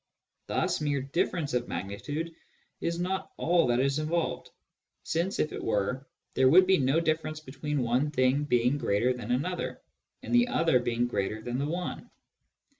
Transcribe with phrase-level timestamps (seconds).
[0.47, 2.33] Thus mere difference of' magnitude
[2.79, 4.49] is not all that is involved,
[5.03, 9.29] since, if it were, there would be no difference between one thing being greater than
[9.29, 9.79] another,
[10.23, 12.09] and the other being greater than the one.